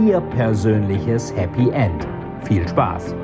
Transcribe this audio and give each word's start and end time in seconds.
Ihr 0.00 0.20
persönliches 0.20 1.32
Happy 1.36 1.70
End. 1.70 2.08
Viel 2.42 2.66
Spaß! 2.66 3.14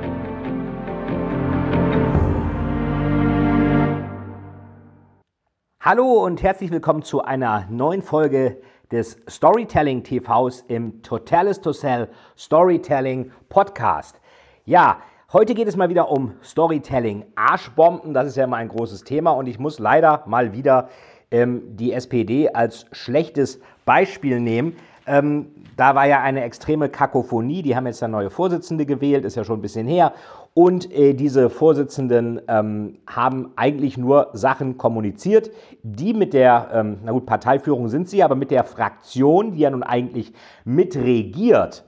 Hallo 5.80 6.24
und 6.24 6.44
herzlich 6.44 6.70
willkommen 6.70 7.02
zu 7.02 7.22
einer 7.22 7.66
neuen 7.70 8.02
Folge 8.02 8.62
des 8.92 9.18
Storytelling 9.28 10.04
TVs 10.04 10.64
im 10.68 11.02
Totalis 11.02 11.60
to 11.60 11.72
Sell 11.72 12.08
Storytelling 12.38 13.32
Podcast. 13.48 14.20
Ja, 14.64 15.00
heute 15.32 15.54
geht 15.54 15.66
es 15.66 15.76
mal 15.76 15.88
wieder 15.88 16.08
um 16.08 16.34
Storytelling 16.40 17.26
Arschbomben. 17.34 18.14
Das 18.14 18.28
ist 18.28 18.36
ja 18.36 18.44
immer 18.44 18.58
ein 18.58 18.68
großes 18.68 19.02
Thema 19.02 19.32
und 19.32 19.48
ich 19.48 19.58
muss 19.58 19.80
leider 19.80 20.22
mal 20.26 20.52
wieder 20.52 20.88
ähm, 21.32 21.76
die 21.76 21.92
SPD 21.92 22.48
als 22.48 22.86
schlechtes 22.92 23.60
Beispiel 23.84 24.38
nehmen. 24.38 24.76
Ähm, 25.06 25.46
da 25.76 25.94
war 25.94 26.06
ja 26.06 26.20
eine 26.20 26.42
extreme 26.42 26.88
Kakophonie. 26.88 27.62
Die 27.62 27.74
haben 27.74 27.86
jetzt 27.86 28.02
eine 28.02 28.12
neue 28.12 28.30
Vorsitzende 28.30 28.86
gewählt, 28.86 29.24
ist 29.24 29.36
ja 29.36 29.44
schon 29.44 29.58
ein 29.58 29.62
bisschen 29.62 29.86
her. 29.86 30.12
Und 30.52 30.92
äh, 30.92 31.14
diese 31.14 31.48
Vorsitzenden 31.48 32.40
ähm, 32.48 32.98
haben 33.06 33.52
eigentlich 33.56 33.96
nur 33.96 34.30
Sachen 34.32 34.76
kommuniziert, 34.76 35.50
die 35.82 36.12
mit 36.12 36.34
der, 36.34 36.68
ähm, 36.72 36.98
na 37.04 37.12
gut, 37.12 37.24
Parteiführung 37.24 37.88
sind 37.88 38.08
sie, 38.08 38.22
aber 38.22 38.34
mit 38.34 38.50
der 38.50 38.64
Fraktion, 38.64 39.52
die 39.52 39.60
ja 39.60 39.70
nun 39.70 39.82
eigentlich 39.84 40.32
mitregiert, 40.64 41.84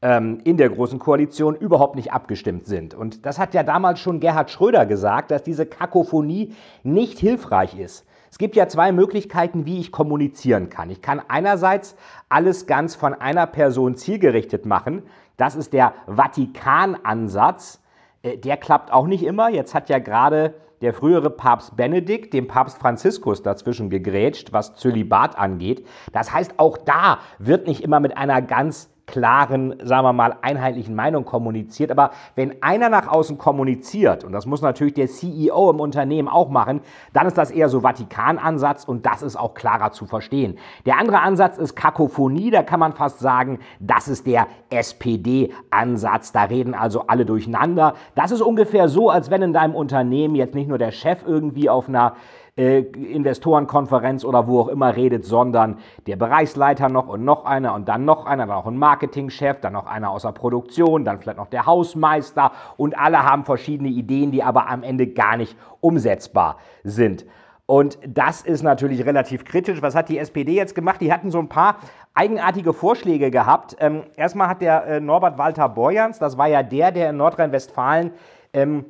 ähm, 0.00 0.40
in 0.44 0.56
der 0.56 0.70
Großen 0.70 0.98
Koalition 0.98 1.54
überhaupt 1.54 1.96
nicht 1.96 2.12
abgestimmt 2.12 2.66
sind. 2.66 2.94
Und 2.94 3.26
das 3.26 3.38
hat 3.38 3.52
ja 3.52 3.62
damals 3.62 4.00
schon 4.00 4.20
Gerhard 4.20 4.50
Schröder 4.50 4.86
gesagt, 4.86 5.30
dass 5.30 5.42
diese 5.42 5.66
Kakophonie 5.66 6.54
nicht 6.82 7.18
hilfreich 7.18 7.78
ist. 7.78 8.06
Es 8.30 8.38
gibt 8.38 8.56
ja 8.56 8.68
zwei 8.68 8.92
Möglichkeiten, 8.92 9.66
wie 9.66 9.80
ich 9.80 9.92
kommunizieren 9.92 10.68
kann. 10.68 10.90
Ich 10.90 11.02
kann 11.02 11.22
einerseits 11.28 11.96
alles 12.28 12.66
ganz 12.66 12.94
von 12.94 13.14
einer 13.14 13.46
Person 13.46 13.96
zielgerichtet 13.96 14.66
machen. 14.66 15.02
Das 15.36 15.54
ist 15.54 15.72
der 15.72 15.94
Vatikan-Ansatz. 16.06 17.80
Äh, 18.22 18.38
der 18.38 18.56
klappt 18.56 18.92
auch 18.92 19.06
nicht 19.06 19.24
immer. 19.24 19.48
Jetzt 19.48 19.74
hat 19.74 19.88
ja 19.88 19.98
gerade 19.98 20.54
der 20.80 20.94
frühere 20.94 21.30
Papst 21.30 21.76
Benedikt 21.76 22.32
dem 22.32 22.46
Papst 22.46 22.78
Franziskus 22.78 23.42
dazwischen 23.42 23.90
gegrätscht, 23.90 24.52
was 24.52 24.76
Zölibat 24.76 25.36
angeht. 25.36 25.86
Das 26.12 26.32
heißt, 26.32 26.58
auch 26.58 26.76
da 26.78 27.18
wird 27.38 27.66
nicht 27.66 27.82
immer 27.82 28.00
mit 28.00 28.16
einer 28.16 28.42
ganz 28.42 28.90
klaren, 29.08 29.74
sagen 29.82 30.04
wir 30.04 30.12
mal, 30.12 30.36
einheitlichen 30.42 30.94
Meinung 30.94 31.24
kommuniziert. 31.24 31.90
Aber 31.90 32.12
wenn 32.36 32.62
einer 32.62 32.88
nach 32.88 33.08
außen 33.08 33.38
kommuniziert, 33.38 34.22
und 34.22 34.32
das 34.32 34.46
muss 34.46 34.62
natürlich 34.62 34.94
der 34.94 35.08
CEO 35.08 35.70
im 35.70 35.80
Unternehmen 35.80 36.28
auch 36.28 36.50
machen, 36.50 36.80
dann 37.12 37.26
ist 37.26 37.36
das 37.36 37.50
eher 37.50 37.68
so 37.68 37.80
Vatikan-Ansatz 37.80 38.84
und 38.84 39.04
das 39.04 39.22
ist 39.22 39.36
auch 39.36 39.54
klarer 39.54 39.90
zu 39.90 40.06
verstehen. 40.06 40.58
Der 40.86 40.98
andere 40.98 41.20
Ansatz 41.20 41.58
ist 41.58 41.74
Kakophonie, 41.74 42.50
da 42.50 42.62
kann 42.62 42.78
man 42.78 42.92
fast 42.92 43.18
sagen, 43.18 43.58
das 43.80 44.06
ist 44.06 44.26
der 44.26 44.46
SPD-Ansatz. 44.70 46.30
Da 46.32 46.44
reden 46.44 46.74
also 46.74 47.06
alle 47.08 47.24
durcheinander. 47.24 47.94
Das 48.14 48.30
ist 48.30 48.42
ungefähr 48.42 48.88
so, 48.88 49.10
als 49.10 49.30
wenn 49.30 49.42
in 49.42 49.52
deinem 49.52 49.74
Unternehmen 49.74 50.34
jetzt 50.34 50.54
nicht 50.54 50.68
nur 50.68 50.78
der 50.78 50.92
Chef 50.92 51.24
irgendwie 51.26 51.70
auf 51.70 51.88
einer 51.88 52.14
äh, 52.58 52.80
Investorenkonferenz 52.80 54.24
oder 54.24 54.48
wo 54.48 54.60
auch 54.60 54.68
immer 54.68 54.96
redet, 54.96 55.24
sondern 55.24 55.78
der 56.08 56.16
Bereichsleiter 56.16 56.88
noch 56.88 57.06
und 57.06 57.24
noch 57.24 57.44
einer 57.44 57.72
und 57.72 57.88
dann 57.88 58.04
noch 58.04 58.26
einer, 58.26 58.46
dann 58.46 58.56
auch 58.56 58.66
ein 58.66 58.76
Marketingchef, 58.76 59.60
dann 59.60 59.74
noch 59.74 59.86
einer 59.86 60.10
aus 60.10 60.22
der 60.22 60.32
Produktion, 60.32 61.04
dann 61.04 61.20
vielleicht 61.20 61.38
noch 61.38 61.46
der 61.46 61.66
Hausmeister 61.66 62.50
und 62.76 62.98
alle 62.98 63.22
haben 63.22 63.44
verschiedene 63.44 63.88
Ideen, 63.88 64.32
die 64.32 64.42
aber 64.42 64.68
am 64.68 64.82
Ende 64.82 65.06
gar 65.06 65.36
nicht 65.36 65.56
umsetzbar 65.80 66.56
sind. 66.82 67.24
Und 67.66 67.98
das 68.04 68.40
ist 68.40 68.62
natürlich 68.62 69.06
relativ 69.06 69.44
kritisch. 69.44 69.80
Was 69.80 69.94
hat 69.94 70.08
die 70.08 70.18
SPD 70.18 70.54
jetzt 70.54 70.74
gemacht? 70.74 71.00
Die 71.00 71.12
hatten 71.12 71.30
so 71.30 71.38
ein 71.38 71.48
paar 71.48 71.76
eigenartige 72.14 72.72
Vorschläge 72.72 73.30
gehabt. 73.30 73.76
Ähm, 73.78 74.02
erstmal 74.16 74.48
hat 74.48 74.62
der 74.62 74.84
äh, 74.86 75.00
Norbert 75.00 75.38
Walter 75.38 75.68
Borjans, 75.68 76.18
das 76.18 76.36
war 76.36 76.48
ja 76.48 76.62
der, 76.64 76.90
der 76.90 77.10
in 77.10 77.18
Nordrhein-Westfalen 77.18 78.10
ähm, 78.52 78.86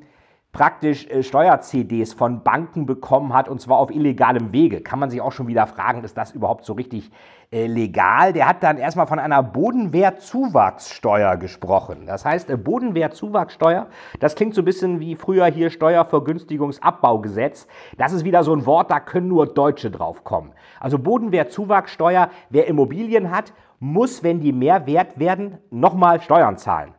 praktisch 0.52 1.06
äh, 1.08 1.22
Steuer-CDs 1.22 2.14
von 2.14 2.42
Banken 2.42 2.86
bekommen 2.86 3.34
hat 3.34 3.48
und 3.48 3.60
zwar 3.60 3.78
auf 3.78 3.90
illegalem 3.90 4.52
Wege. 4.52 4.80
Kann 4.80 4.98
man 4.98 5.10
sich 5.10 5.20
auch 5.20 5.32
schon 5.32 5.46
wieder 5.46 5.66
fragen, 5.66 6.02
ist 6.04 6.16
das 6.16 6.32
überhaupt 6.32 6.64
so 6.64 6.72
richtig 6.72 7.10
äh, 7.52 7.66
legal? 7.66 8.32
Der 8.32 8.48
hat 8.48 8.62
dann 8.62 8.78
erstmal 8.78 9.06
von 9.06 9.18
einer 9.18 9.42
Bodenwertzuwachssteuer 9.42 11.36
gesprochen. 11.36 12.06
Das 12.06 12.24
heißt, 12.24 12.48
äh, 12.50 12.56
Bodenwertzuwachssteuer, 12.56 13.88
das 14.20 14.34
klingt 14.34 14.54
so 14.54 14.62
ein 14.62 14.64
bisschen 14.64 15.00
wie 15.00 15.16
früher 15.16 15.46
hier 15.46 15.70
Steuervergünstigungsabbaugesetz. 15.70 17.68
Das 17.96 18.12
ist 18.12 18.24
wieder 18.24 18.42
so 18.42 18.54
ein 18.54 18.64
Wort, 18.66 18.90
da 18.90 19.00
können 19.00 19.28
nur 19.28 19.46
Deutsche 19.46 19.90
drauf 19.90 20.24
kommen. 20.24 20.52
Also 20.80 20.98
Bodenwertzuwachssteuer, 20.98 22.30
wer 22.50 22.66
Immobilien 22.66 23.30
hat, 23.30 23.52
muss, 23.80 24.22
wenn 24.22 24.40
die 24.40 24.52
mehr 24.52 24.86
wert 24.86 25.18
werden, 25.18 25.58
nochmal 25.70 26.20
Steuern 26.20 26.56
zahlen. 26.56 26.94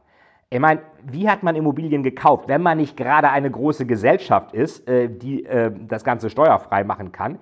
Ich 0.52 0.60
meine, 0.60 0.82
wie 1.04 1.30
hat 1.30 1.44
man 1.44 1.56
Immobilien 1.56 2.02
gekauft, 2.02 2.48
wenn 2.48 2.64
man 2.64 2.80
nicht 2.80 2.98
gerade 2.98 3.30
eine 3.30 3.52
große 3.52 3.86
Gesellschaft 3.86 4.52
ist, 4.52 4.88
äh, 4.88 5.08
die 5.08 5.46
äh, 5.46 5.72
das 5.88 6.04
Ganze 6.04 6.32
steuerfrei 6.32 6.84
machen 6.84 7.12
kann? 7.12 7.38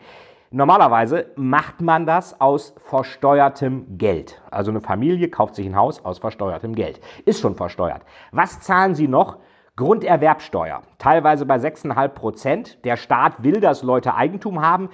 Normalerweise 0.52 1.28
macht 1.38 1.80
man 1.80 2.06
das 2.06 2.42
aus 2.42 2.76
versteuertem 2.86 3.98
Geld. 3.98 4.42
Also 4.52 4.72
eine 4.72 4.82
Familie 4.82 5.30
kauft 5.30 5.56
sich 5.56 5.66
ein 5.66 5.78
Haus 5.78 6.04
aus 6.04 6.20
versteuertem 6.20 6.76
Geld. 6.76 7.00
Ist 7.24 7.40
schon 7.40 7.56
versteuert. 7.56 8.02
Was 8.34 8.60
zahlen 8.60 8.94
Sie 8.94 9.08
noch? 9.08 9.38
Grunderwerbsteuer. 9.78 10.82
Teilweise 10.98 11.46
bei 11.46 11.58
6,5 11.58 12.08
Prozent. 12.10 12.84
Der 12.84 12.98
Staat 12.98 13.44
will, 13.44 13.62
dass 13.62 13.84
Leute 13.84 14.16
Eigentum 14.16 14.62
haben 14.62 14.90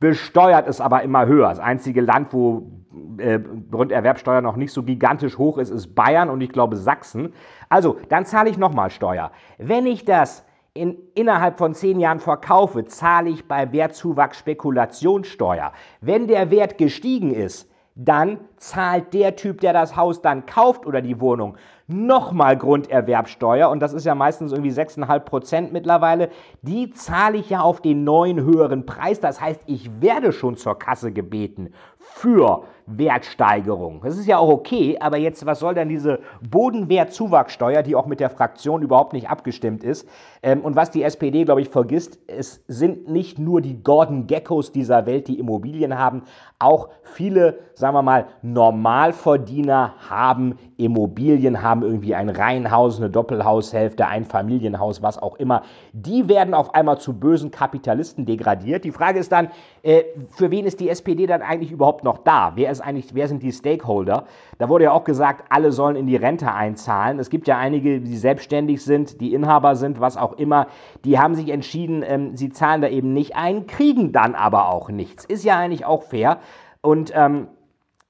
besteuert 0.00 0.68
es 0.68 0.80
aber 0.80 1.02
immer 1.02 1.26
höher. 1.26 1.48
Das 1.48 1.58
einzige 1.58 2.00
Land, 2.00 2.32
wo 2.32 2.70
äh, 3.18 3.40
Grunderwerbsteuer 3.70 4.40
noch 4.40 4.56
nicht 4.56 4.72
so 4.72 4.82
gigantisch 4.82 5.38
hoch 5.38 5.58
ist, 5.58 5.70
ist 5.70 5.94
Bayern 5.94 6.30
und 6.30 6.40
ich 6.40 6.50
glaube 6.50 6.76
Sachsen. 6.76 7.32
Also, 7.68 7.96
dann 8.08 8.24
zahle 8.24 8.50
ich 8.50 8.58
nochmal 8.58 8.90
Steuer. 8.90 9.32
Wenn 9.58 9.86
ich 9.86 10.04
das 10.04 10.44
in, 10.74 10.96
innerhalb 11.14 11.58
von 11.58 11.74
zehn 11.74 11.98
Jahren 11.98 12.20
verkaufe, 12.20 12.84
zahle 12.84 13.30
ich 13.30 13.48
bei 13.48 13.72
Wertzuwachs 13.72 14.38
Spekulationssteuer. 14.38 15.72
Wenn 16.00 16.28
der 16.28 16.50
Wert 16.50 16.78
gestiegen 16.78 17.32
ist, 17.32 17.68
dann 17.96 18.38
zahlt 18.56 19.12
der 19.12 19.34
Typ, 19.34 19.60
der 19.60 19.72
das 19.72 19.96
Haus 19.96 20.22
dann 20.22 20.46
kauft 20.46 20.86
oder 20.86 21.02
die 21.02 21.20
Wohnung, 21.20 21.56
nochmal 21.88 22.56
Grunderwerbsteuer. 22.56 23.68
Und 23.70 23.80
das 23.80 23.94
ist 23.94 24.04
ja 24.04 24.14
meistens 24.14 24.52
irgendwie 24.52 24.70
6,5 24.70 25.20
Prozent 25.20 25.72
mittlerweile. 25.72 26.28
Die 26.62 26.90
zahle 26.90 27.38
ich 27.38 27.50
ja 27.50 27.60
auf 27.60 27.80
den 27.80 28.04
neuen 28.04 28.40
höheren 28.42 28.86
Preis. 28.86 29.20
Das 29.20 29.40
heißt, 29.40 29.62
ich 29.66 30.00
werde 30.00 30.32
schon 30.32 30.56
zur 30.56 30.78
Kasse 30.78 31.12
gebeten 31.12 31.72
für 31.98 32.64
Wertsteigerung. 32.86 34.00
Das 34.02 34.16
ist 34.16 34.26
ja 34.26 34.38
auch 34.38 34.48
okay, 34.48 34.96
aber 34.98 35.18
jetzt, 35.18 35.44
was 35.44 35.60
soll 35.60 35.74
denn 35.74 35.88
diese 35.88 36.20
Bodenwertzuwachssteuer, 36.48 37.82
die 37.82 37.94
auch 37.94 38.06
mit 38.06 38.20
der 38.20 38.30
Fraktion 38.30 38.82
überhaupt 38.82 39.12
nicht 39.12 39.28
abgestimmt 39.28 39.84
ist? 39.84 40.08
Ähm, 40.42 40.62
und 40.62 40.74
was 40.74 40.90
die 40.90 41.02
SPD, 41.02 41.44
glaube 41.44 41.60
ich, 41.60 41.68
vergisst, 41.68 42.18
es 42.26 42.64
sind 42.66 43.08
nicht 43.08 43.38
nur 43.38 43.60
die 43.60 43.82
Gordon 43.82 44.26
Geckos 44.26 44.72
dieser 44.72 45.06
Welt, 45.06 45.28
die 45.28 45.38
Immobilien 45.38 45.98
haben, 45.98 46.22
auch 46.58 46.88
viele, 47.02 47.58
sagen 47.74 47.94
wir 47.94 48.02
mal, 48.02 48.26
Normalverdiener 48.42 49.94
haben 50.08 50.58
Immobilien, 50.78 51.60
haben 51.60 51.82
irgendwie 51.82 52.14
ein 52.14 52.28
Reihenhaus, 52.28 52.98
eine 52.98 53.10
Doppelhaushälfte, 53.10 54.06
ein 54.06 54.24
Familienhaus, 54.24 55.02
was 55.02 55.20
auch 55.20 55.34
immer. 55.36 55.62
Die 55.92 56.28
werden 56.28 56.54
auf 56.54 56.72
einmal 56.72 56.98
zu 56.98 57.18
bösen 57.18 57.50
Kapitalisten 57.50 58.26
degradiert. 58.26 58.84
Die 58.84 58.92
Frage 58.92 59.18
ist 59.18 59.32
dann, 59.32 59.48
äh, 59.82 60.04
für 60.30 60.52
wen 60.52 60.66
ist 60.66 60.78
die 60.78 60.88
SPD 60.88 61.26
dann 61.26 61.42
eigentlich 61.42 61.72
überhaupt 61.72 62.04
noch 62.04 62.18
da? 62.18 62.52
Wer 62.54 62.70
ist 62.70 62.80
eigentlich, 62.80 63.12
wer 63.12 63.26
sind 63.26 63.42
die 63.42 63.50
Stakeholder? 63.50 64.24
Da 64.58 64.68
wurde 64.68 64.84
ja 64.84 64.92
auch 64.92 65.02
gesagt, 65.02 65.46
alle 65.50 65.72
sollen 65.72 65.96
in 65.96 66.06
die 66.06 66.14
Rente 66.16 66.52
einzahlen. 66.52 67.18
Es 67.18 67.28
gibt 67.28 67.48
ja 67.48 67.58
einige, 67.58 68.00
die 68.00 68.16
selbstständig 68.16 68.84
sind, 68.84 69.20
die 69.20 69.34
Inhaber 69.34 69.74
sind, 69.74 70.00
was 70.00 70.16
auch 70.16 70.34
immer. 70.34 70.68
Die 71.04 71.18
haben 71.18 71.34
sich 71.34 71.48
entschieden, 71.48 72.04
ähm, 72.06 72.36
sie 72.36 72.50
zahlen 72.50 72.82
da 72.82 72.88
eben 72.88 73.12
nicht 73.12 73.34
ein, 73.34 73.66
kriegen 73.66 74.12
dann 74.12 74.36
aber 74.36 74.68
auch 74.68 74.90
nichts. 74.90 75.24
Ist 75.24 75.44
ja 75.44 75.58
eigentlich 75.58 75.84
auch 75.84 76.04
fair. 76.04 76.38
Und 76.80 77.12
ähm, 77.16 77.48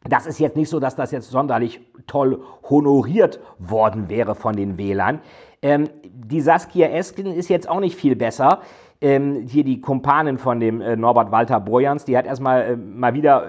das 0.09 0.27
ist 0.27 0.39
jetzt 0.39 0.57
nicht 0.57 0.69
so, 0.69 0.81
dass 0.81 0.97
das 0.97 1.11
jetzt 1.11 1.31
sonderlich 1.31 1.81
toll 2.07 2.43
honoriert 2.69 3.41
worden 3.59 4.09
wäre 4.09 4.35
von 4.35 4.57
den 4.57 4.79
Wählern. 4.79 5.21
Ähm, 5.63 5.89
die 6.05 6.41
Saskia 6.41 6.89
Esken 6.89 7.27
ist 7.27 7.49
jetzt 7.49 7.69
auch 7.69 7.81
nicht 7.81 7.97
viel 7.97 8.17
besser. 8.17 8.61
Ähm, 9.01 9.47
hier 9.47 9.65
die 9.65 9.81
Kumpanin 9.81 10.39
von 10.39 10.59
dem 10.61 10.81
äh, 10.81 10.97
Norbert 10.97 11.31
Walter 11.31 11.61
Borjans, 11.61 12.05
die 12.05 12.17
hat 12.17 12.27
erstmal 12.27 12.63
äh, 12.63 12.77
mal 12.77 13.15
wieder 13.15 13.49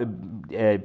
äh, 0.51 0.75
äh 0.75 0.79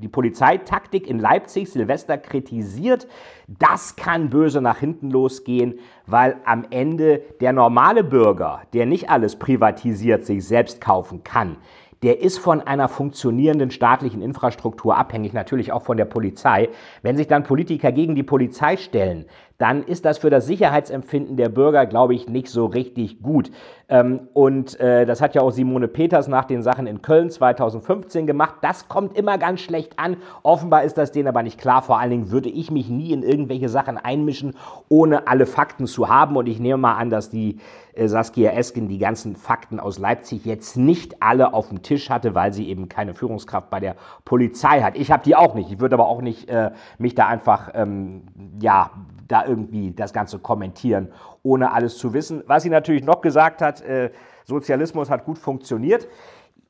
die 0.00 0.08
Polizeitaktik 0.08 1.06
in 1.06 1.18
Leipzig 1.18 1.70
Silvester 1.70 2.16
kritisiert. 2.16 3.06
Das 3.46 3.96
kann 3.96 4.30
böse 4.30 4.62
nach 4.62 4.78
hinten 4.78 5.10
losgehen, 5.10 5.78
weil 6.06 6.36
am 6.46 6.64
Ende 6.70 7.20
der 7.40 7.52
normale 7.52 8.02
Bürger, 8.02 8.62
der 8.72 8.86
nicht 8.86 9.10
alles 9.10 9.36
privatisiert, 9.36 10.24
sich 10.24 10.46
selbst 10.46 10.80
kaufen 10.80 11.22
kann, 11.22 11.56
der 12.02 12.20
ist 12.20 12.38
von 12.38 12.62
einer 12.62 12.88
funktionierenden 12.88 13.70
staatlichen 13.70 14.22
Infrastruktur 14.22 14.96
abhängig, 14.96 15.32
natürlich 15.32 15.72
auch 15.72 15.82
von 15.82 15.96
der 15.96 16.06
Polizei. 16.06 16.68
Wenn 17.02 17.16
sich 17.16 17.26
dann 17.26 17.44
Politiker 17.44 17.92
gegen 17.92 18.14
die 18.14 18.22
Polizei 18.22 18.76
stellen, 18.76 19.26
dann 19.60 19.82
ist 19.82 20.06
das 20.06 20.16
für 20.16 20.30
das 20.30 20.46
Sicherheitsempfinden 20.46 21.36
der 21.36 21.50
Bürger, 21.50 21.84
glaube 21.84 22.14
ich, 22.14 22.26
nicht 22.30 22.48
so 22.48 22.64
richtig 22.64 23.22
gut. 23.22 23.50
Ähm, 23.90 24.28
und 24.32 24.80
äh, 24.80 25.04
das 25.04 25.20
hat 25.20 25.34
ja 25.34 25.42
auch 25.42 25.50
Simone 25.50 25.86
Peters 25.86 26.28
nach 26.28 26.46
den 26.46 26.62
Sachen 26.62 26.86
in 26.86 27.02
Köln 27.02 27.28
2015 27.28 28.26
gemacht. 28.26 28.54
Das 28.62 28.88
kommt 28.88 29.18
immer 29.18 29.36
ganz 29.36 29.60
schlecht 29.60 29.98
an. 29.98 30.16
Offenbar 30.42 30.84
ist 30.84 30.96
das 30.96 31.12
denen 31.12 31.28
aber 31.28 31.42
nicht 31.42 31.60
klar. 31.60 31.82
Vor 31.82 31.98
allen 31.98 32.10
Dingen 32.10 32.30
würde 32.30 32.48
ich 32.48 32.70
mich 32.70 32.88
nie 32.88 33.12
in 33.12 33.22
irgendwelche 33.22 33.68
Sachen 33.68 33.98
einmischen, 33.98 34.56
ohne 34.88 35.28
alle 35.28 35.44
Fakten 35.44 35.86
zu 35.86 36.08
haben. 36.08 36.36
Und 36.38 36.46
ich 36.48 36.58
nehme 36.58 36.78
mal 36.78 36.94
an, 36.94 37.10
dass 37.10 37.28
die 37.28 37.58
äh, 37.92 38.08
Saskia 38.08 38.52
Esken 38.52 38.88
die 38.88 38.98
ganzen 38.98 39.36
Fakten 39.36 39.78
aus 39.78 39.98
Leipzig 39.98 40.46
jetzt 40.46 40.78
nicht 40.78 41.22
alle 41.22 41.52
auf 41.52 41.68
dem 41.68 41.82
Tisch 41.82 42.08
hatte, 42.08 42.34
weil 42.34 42.54
sie 42.54 42.66
eben 42.70 42.88
keine 42.88 43.12
Führungskraft 43.12 43.68
bei 43.68 43.80
der 43.80 43.96
Polizei 44.24 44.80
hat. 44.80 44.96
Ich 44.96 45.10
habe 45.10 45.22
die 45.22 45.36
auch 45.36 45.54
nicht. 45.54 45.70
Ich 45.70 45.80
würde 45.80 45.96
aber 45.96 46.08
auch 46.08 46.22
nicht 46.22 46.48
äh, 46.48 46.70
mich 46.96 47.14
da 47.14 47.26
einfach 47.26 47.72
ähm, 47.74 48.22
ja 48.58 48.90
da 49.30 49.44
irgendwie 49.46 49.92
das 49.92 50.12
Ganze 50.12 50.38
kommentieren, 50.38 51.08
ohne 51.42 51.72
alles 51.72 51.98
zu 51.98 52.12
wissen. 52.12 52.42
Was 52.46 52.62
sie 52.62 52.70
natürlich 52.70 53.04
noch 53.04 53.20
gesagt 53.20 53.62
hat, 53.62 53.80
äh, 53.82 54.10
Sozialismus 54.44 55.10
hat 55.10 55.24
gut 55.24 55.38
funktioniert. 55.38 56.08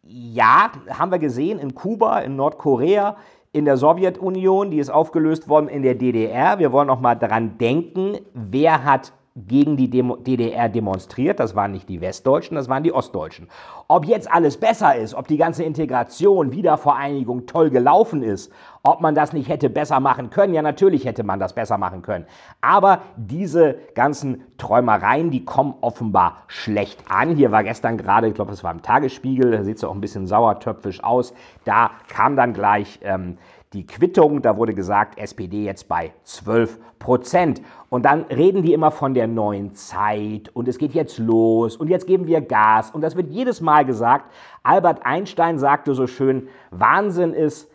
Ja, 0.02 0.72
haben 0.90 1.10
wir 1.10 1.18
gesehen 1.18 1.58
in 1.58 1.74
Kuba, 1.74 2.20
in 2.20 2.36
Nordkorea, 2.36 3.16
in 3.52 3.64
der 3.64 3.76
Sowjetunion, 3.76 4.70
die 4.70 4.78
ist 4.78 4.90
aufgelöst 4.90 5.48
worden 5.48 5.68
in 5.68 5.82
der 5.82 5.94
DDR. 5.94 6.58
Wir 6.58 6.72
wollen 6.72 6.86
noch 6.86 7.00
mal 7.00 7.16
daran 7.16 7.58
denken, 7.58 8.18
wer 8.34 8.84
hat 8.84 9.12
gegen 9.46 9.76
die 9.76 9.88
DDR 9.90 10.68
demonstriert. 10.68 11.40
Das 11.40 11.54
waren 11.54 11.72
nicht 11.72 11.88
die 11.88 12.00
Westdeutschen, 12.00 12.54
das 12.56 12.68
waren 12.68 12.82
die 12.82 12.92
Ostdeutschen. 12.92 13.48
Ob 13.88 14.04
jetzt 14.06 14.30
alles 14.30 14.58
besser 14.58 14.96
ist, 14.96 15.14
ob 15.14 15.28
die 15.28 15.36
ganze 15.36 15.64
Integration, 15.64 16.52
Wiedervereinigung 16.52 17.46
toll 17.46 17.70
gelaufen 17.70 18.22
ist, 18.22 18.52
ob 18.82 19.00
man 19.00 19.14
das 19.14 19.32
nicht 19.32 19.48
hätte 19.48 19.68
besser 19.68 20.00
machen 20.00 20.30
können, 20.30 20.54
ja 20.54 20.62
natürlich 20.62 21.04
hätte 21.04 21.22
man 21.22 21.38
das 21.38 21.54
besser 21.54 21.76
machen 21.76 22.02
können. 22.02 22.26
Aber 22.60 23.02
diese 23.16 23.76
ganzen 23.94 24.42
Träumereien, 24.58 25.30
die 25.30 25.44
kommen 25.44 25.74
offenbar 25.80 26.44
schlecht 26.46 27.02
an. 27.08 27.36
Hier 27.36 27.52
war 27.52 27.64
gestern 27.64 27.98
gerade, 27.98 28.28
ich 28.28 28.34
glaube, 28.34 28.52
das 28.52 28.64
war 28.64 28.72
im 28.72 28.82
Tagesspiegel, 28.82 29.50
da 29.50 29.64
sieht 29.64 29.76
es 29.76 29.84
auch 29.84 29.94
ein 29.94 30.00
bisschen 30.00 30.26
sauertöpfisch 30.26 31.04
aus. 31.04 31.34
Da 31.64 31.90
kam 32.08 32.36
dann 32.36 32.54
gleich 32.54 33.00
ähm, 33.02 33.36
die 33.72 33.86
Quittung, 33.86 34.42
da 34.42 34.56
wurde 34.56 34.74
gesagt, 34.74 35.18
SPD 35.18 35.64
jetzt 35.64 35.86
bei 35.88 36.12
12 36.24 36.78
Prozent. 36.98 37.62
Und 37.88 38.04
dann 38.04 38.22
reden 38.24 38.62
die 38.62 38.72
immer 38.72 38.90
von 38.90 39.14
der 39.14 39.28
neuen 39.28 39.74
Zeit 39.74 40.50
und 40.54 40.66
es 40.66 40.76
geht 40.76 40.92
jetzt 40.92 41.18
los 41.18 41.76
und 41.76 41.88
jetzt 41.88 42.06
geben 42.06 42.26
wir 42.26 42.40
Gas. 42.40 42.90
Und 42.90 43.00
das 43.00 43.16
wird 43.16 43.30
jedes 43.30 43.60
Mal 43.60 43.84
gesagt. 43.84 44.32
Albert 44.64 45.06
Einstein 45.06 45.58
sagte 45.58 45.94
so 45.94 46.06
schön, 46.06 46.48
Wahnsinn 46.70 47.32
ist, 47.32 47.70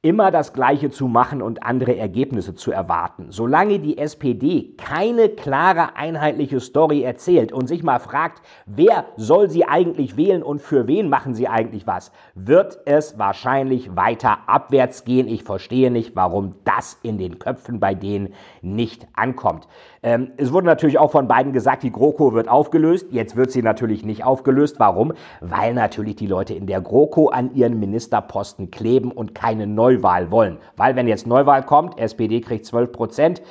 immer 0.00 0.30
das 0.30 0.52
Gleiche 0.52 0.90
zu 0.90 1.08
machen 1.08 1.42
und 1.42 1.64
andere 1.64 1.96
Ergebnisse 1.96 2.54
zu 2.54 2.70
erwarten. 2.70 3.26
Solange 3.30 3.80
die 3.80 3.98
SPD 3.98 4.76
keine 4.76 5.28
klare, 5.28 5.96
einheitliche 5.96 6.60
Story 6.60 7.02
erzählt 7.02 7.50
und 7.50 7.66
sich 7.66 7.82
mal 7.82 7.98
fragt, 7.98 8.40
wer 8.64 9.06
soll 9.16 9.50
sie 9.50 9.64
eigentlich 9.64 10.16
wählen 10.16 10.44
und 10.44 10.62
für 10.62 10.86
wen 10.86 11.08
machen 11.08 11.34
sie 11.34 11.48
eigentlich 11.48 11.88
was, 11.88 12.12
wird 12.36 12.78
es 12.84 13.18
wahrscheinlich 13.18 13.96
weiter 13.96 14.38
abwärts 14.46 15.04
gehen. 15.04 15.26
Ich 15.26 15.42
verstehe 15.42 15.90
nicht, 15.90 16.14
warum 16.14 16.54
das 16.62 16.96
in 17.02 17.18
den 17.18 17.40
Köpfen 17.40 17.80
bei 17.80 17.96
denen 17.96 18.34
nicht 18.62 19.08
ankommt. 19.14 19.66
Ähm, 20.04 20.30
es 20.36 20.52
wurde 20.52 20.66
natürlich 20.66 21.00
auch 21.00 21.10
von 21.10 21.26
beiden 21.26 21.52
gesagt, 21.52 21.82
die 21.82 21.90
GroKo 21.90 22.34
wird 22.34 22.46
aufgelöst. 22.46 23.08
Jetzt 23.10 23.34
wird 23.34 23.50
sie 23.50 23.62
natürlich 23.62 24.04
nicht 24.04 24.22
aufgelöst. 24.22 24.76
Warum? 24.78 25.12
Weil 25.40 25.74
natürlich 25.74 26.14
die 26.14 26.28
Leute 26.28 26.54
in 26.54 26.68
der 26.68 26.80
GroKo 26.80 27.30
an 27.30 27.52
ihren 27.56 27.80
Ministerposten 27.80 28.70
kleben 28.70 29.10
und 29.10 29.34
keine 29.34 29.66
neue 29.66 29.87
Neuwahl 29.88 30.30
wollen. 30.30 30.58
Weil 30.76 30.96
wenn 30.96 31.08
jetzt 31.08 31.26
Neuwahl 31.26 31.64
kommt, 31.64 31.98
SPD 31.98 32.40
kriegt 32.40 32.66
12 32.66 32.92
Prozent, 32.92 33.42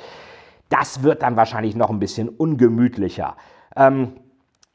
das 0.68 1.02
wird 1.02 1.22
dann 1.22 1.36
wahrscheinlich 1.36 1.74
noch 1.74 1.90
ein 1.90 1.98
bisschen 1.98 2.28
ungemütlicher. 2.28 3.36
Ähm, 3.76 4.12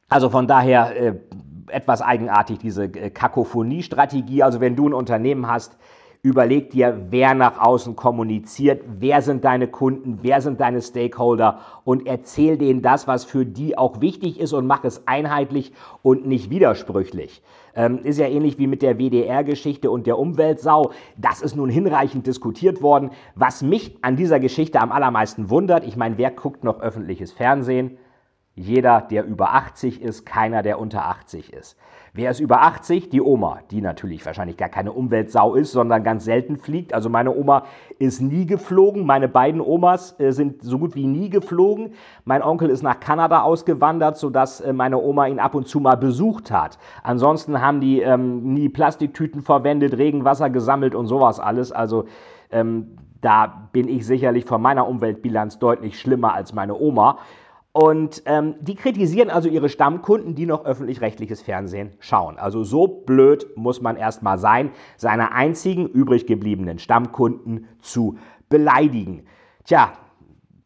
also 0.09 0.29
von 0.29 0.47
daher 0.47 0.95
äh, 0.95 1.15
etwas 1.67 2.01
eigenartig 2.01 2.59
diese 2.59 2.85
äh, 2.85 3.09
Kakophonie-Strategie. 3.09 4.43
Also 4.43 4.59
wenn 4.59 4.75
du 4.75 4.89
ein 4.89 4.93
Unternehmen 4.93 5.47
hast, 5.47 5.77
Überleg 6.25 6.69
dir, 6.69 7.07
wer 7.09 7.33
nach 7.33 7.59
außen 7.59 7.97
kommuniziert, 7.97 8.81
wer 8.87 9.21
sind 9.21 9.43
deine 9.43 9.67
Kunden, 9.67 10.19
wer 10.21 10.39
sind 10.39 10.61
deine 10.61 10.81
Stakeholder 10.81 11.59
und 11.83 12.07
erzähl 12.07 12.57
denen 12.57 12.81
das, 12.81 13.09
was 13.09 13.25
für 13.25 13.45
die 13.45 13.77
auch 13.77 13.99
wichtig 13.99 14.39
ist 14.39 14.53
und 14.53 14.65
mach 14.65 14.85
es 14.85 15.05
einheitlich 15.05 15.73
und 16.01 16.25
nicht 16.25 16.49
widersprüchlich. 16.49 17.43
Ähm, 17.75 18.05
ist 18.05 18.19
ja 18.19 18.27
ähnlich 18.27 18.57
wie 18.57 18.67
mit 18.67 18.81
der 18.81 18.99
WDR-Geschichte 18.99 19.91
und 19.91 20.07
der 20.07 20.17
Umweltsau. 20.17 20.91
Das 21.17 21.41
ist 21.41 21.57
nun 21.57 21.69
hinreichend 21.69 22.25
diskutiert 22.25 22.81
worden. 22.81 23.11
Was 23.35 23.61
mich 23.61 23.97
an 24.01 24.15
dieser 24.15 24.39
Geschichte 24.39 24.79
am 24.79 24.93
allermeisten 24.93 25.49
wundert, 25.49 25.85
ich 25.85 25.97
meine, 25.97 26.17
wer 26.17 26.31
guckt 26.31 26.63
noch 26.63 26.79
öffentliches 26.79 27.33
Fernsehen? 27.33 27.97
Jeder, 28.55 29.01
der 29.01 29.25
über 29.25 29.55
80 29.55 30.01
ist, 30.01 30.25
keiner, 30.25 30.63
der 30.63 30.79
unter 30.79 31.05
80 31.05 31.51
ist. 31.51 31.77
Wer 32.15 32.29
ist 32.29 32.39
über 32.39 32.61
80? 32.61 33.09
Die 33.09 33.21
Oma, 33.21 33.61
die 33.71 33.81
natürlich 33.81 34.23
wahrscheinlich 34.23 34.55
gar 34.55 34.69
keine 34.69 34.91
Umweltsau 34.91 35.55
ist, 35.55 35.71
sondern 35.71 36.03
ganz 36.03 36.25
selten 36.25 36.57
fliegt. 36.57 36.93
Also 36.93 37.09
meine 37.09 37.35
Oma 37.35 37.63
ist 37.97 38.21
nie 38.21 38.45
geflogen. 38.45 39.03
Meine 39.07 39.27
beiden 39.27 39.59
Omas 39.59 40.19
äh, 40.19 40.29
sind 40.31 40.61
so 40.61 40.77
gut 40.77 40.93
wie 40.93 41.07
nie 41.07 41.31
geflogen. 41.31 41.93
Mein 42.23 42.43
Onkel 42.43 42.69
ist 42.69 42.83
nach 42.83 42.99
Kanada 42.99 43.41
ausgewandert, 43.41 44.17
sodass 44.17 44.61
äh, 44.61 44.73
meine 44.73 44.99
Oma 45.01 45.25
ihn 45.25 45.39
ab 45.39 45.55
und 45.55 45.67
zu 45.67 45.79
mal 45.79 45.95
besucht 45.95 46.51
hat. 46.51 46.77
Ansonsten 47.01 47.59
haben 47.61 47.81
die 47.81 48.01
ähm, 48.01 48.53
nie 48.53 48.69
Plastiktüten 48.69 49.41
verwendet, 49.41 49.97
Regenwasser 49.97 50.51
gesammelt 50.51 50.93
und 50.93 51.07
sowas 51.07 51.39
alles. 51.39 51.71
Also 51.71 52.05
ähm, 52.51 52.95
da 53.21 53.69
bin 53.71 53.87
ich 53.87 54.05
sicherlich 54.05 54.45
von 54.45 54.61
meiner 54.61 54.87
Umweltbilanz 54.87 55.57
deutlich 55.57 55.99
schlimmer 55.99 56.35
als 56.35 56.53
meine 56.53 56.75
Oma. 56.79 57.17
Und 57.73 58.21
ähm, 58.27 58.53
die 58.61 58.75
kritisieren 58.75 59.31
also 59.31 59.49
ihre 59.49 59.67
Stammkunden, 59.67 60.35
die 60.35 60.45
noch 60.45 60.63
öffentlich-rechtliches 60.63 61.41
Fernsehen 61.41 61.89
schauen. 61.99 62.37
Also 62.37 62.63
so 62.63 62.85
blöd 62.87 63.47
muss 63.55 63.81
man 63.81 63.97
erstmal 63.97 64.37
sein, 64.37 64.71
seine 64.95 65.31
einzigen 65.31 65.87
übrig 65.87 66.27
gebliebenen 66.27 66.77
Stammkunden 66.77 67.65
zu 67.81 68.19
beleidigen. 68.47 69.25
Tja, 69.65 69.93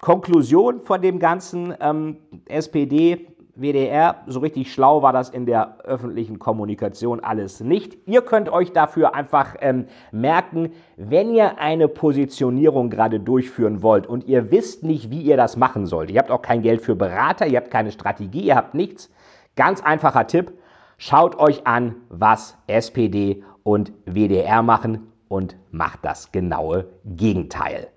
Konklusion 0.01 0.81
von 0.81 1.01
dem 1.01 1.19
ganzen 1.19 1.73
ähm, 1.79 2.17
SPD 2.45 3.27
WDR, 3.59 4.23
so 4.27 4.39
richtig 4.39 4.71
schlau 4.71 5.01
war 5.01 5.13
das 5.13 5.29
in 5.29 5.45
der 5.45 5.79
öffentlichen 5.83 6.39
Kommunikation 6.39 7.19
alles 7.23 7.59
nicht. 7.59 7.97
Ihr 8.05 8.21
könnt 8.21 8.49
euch 8.49 8.71
dafür 8.71 9.15
einfach 9.15 9.55
ähm, 9.59 9.87
merken, 10.11 10.71
wenn 10.95 11.33
ihr 11.33 11.59
eine 11.59 11.87
Positionierung 11.87 12.89
gerade 12.89 13.19
durchführen 13.19 13.81
wollt 13.81 14.07
und 14.07 14.25
ihr 14.25 14.51
wisst 14.51 14.83
nicht, 14.83 15.09
wie 15.09 15.21
ihr 15.21 15.37
das 15.37 15.57
machen 15.57 15.85
sollt. 15.85 16.11
Ihr 16.11 16.19
habt 16.19 16.31
auch 16.31 16.41
kein 16.41 16.61
Geld 16.61 16.81
für 16.81 16.95
Berater, 16.95 17.47
ihr 17.47 17.57
habt 17.57 17.71
keine 17.71 17.91
Strategie, 17.91 18.41
ihr 18.41 18.55
habt 18.55 18.73
nichts. 18.73 19.09
Ganz 19.55 19.81
einfacher 19.81 20.27
Tipp, 20.27 20.53
schaut 20.97 21.37
euch 21.39 21.65
an, 21.65 21.95
was 22.09 22.57
SPD 22.67 23.43
und 23.63 23.91
WDR 24.05 24.61
machen 24.61 25.11
und 25.27 25.55
macht 25.71 25.99
das 26.03 26.31
genaue 26.31 26.87
Gegenteil. 27.05 27.87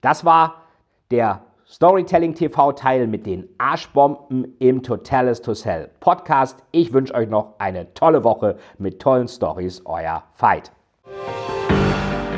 Das 0.00 0.24
war 0.24 0.62
der 1.10 1.42
Storytelling 1.72 2.34
TV 2.34 2.72
Teil 2.72 3.06
mit 3.06 3.26
den 3.26 3.48
Arschbomben 3.58 4.56
im 4.58 4.82
Totalis 4.82 5.40
to 5.40 5.54
Sell 5.54 5.88
Podcast. 6.00 6.64
Ich 6.72 6.92
wünsche 6.92 7.14
euch 7.14 7.28
noch 7.28 7.54
eine 7.60 7.94
tolle 7.94 8.24
Woche 8.24 8.56
mit 8.78 9.00
tollen 9.00 9.28
Stories. 9.28 9.80
Euer 9.84 10.24
Veit. 10.36 10.72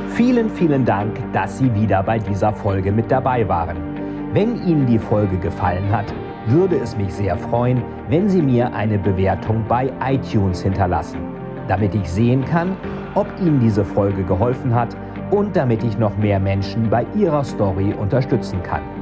Vielen, 0.09 0.51
vielen 0.51 0.85
Dank, 0.85 1.19
dass 1.33 1.57
Sie 1.57 1.75
wieder 1.75 2.03
bei 2.03 2.19
dieser 2.19 2.53
Folge 2.53 2.93
mit 2.93 3.11
dabei 3.11 3.49
waren. 3.49 3.79
Wenn 4.35 4.62
Ihnen 4.69 4.87
die 4.87 4.99
Folge 4.99 5.39
gefallen 5.39 5.91
hat, 5.91 6.12
würde 6.49 6.77
es 6.77 6.95
mich 6.95 7.15
sehr 7.15 7.39
freuen, 7.39 7.83
wenn 8.11 8.29
Sie 8.29 8.43
mir 8.43 8.75
eine 8.75 8.99
Bewertung 8.99 9.65
bei 9.67 9.91
iTunes 10.05 10.61
hinterlassen, 10.61 11.21
damit 11.69 11.95
ich 11.95 12.07
sehen 12.07 12.45
kann, 12.45 12.77
ob 13.15 13.27
Ihnen 13.41 13.61
diese 13.61 13.83
Folge 13.83 14.25
geholfen 14.25 14.75
hat 14.75 14.95
und 15.31 15.57
damit 15.57 15.83
ich 15.85 15.97
noch 15.97 16.19
mehr 16.19 16.39
Menschen 16.39 16.91
bei 16.91 17.07
ihrer 17.17 17.45
Story 17.45 17.95
unterstützen 17.95 18.62
kann. 18.62 19.02